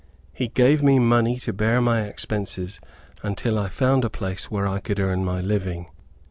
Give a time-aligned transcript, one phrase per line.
[0.33, 2.79] He gave me money to bear my expenses,
[3.21, 5.91] until I found a place where I could earn my living.